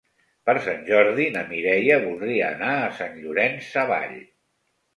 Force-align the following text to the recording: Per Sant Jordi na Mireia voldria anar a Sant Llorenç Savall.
Per 0.49 0.53
Sant 0.67 0.79
Jordi 0.87 1.27
na 1.35 1.43
Mireia 1.51 2.01
voldria 2.07 2.49
anar 2.55 2.73
a 2.81 2.89
Sant 3.03 3.17
Llorenç 3.21 3.71
Savall. 3.77 4.21